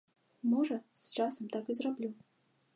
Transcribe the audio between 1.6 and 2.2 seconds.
і зраблю.